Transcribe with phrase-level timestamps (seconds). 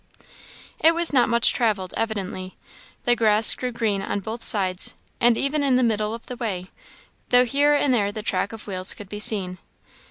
[0.79, 2.57] It was not much travelled, evidently;
[3.03, 6.71] the grass grew green on both sides, and even in the middle of the way,
[7.29, 9.59] though here and there the track of wheels could be seen.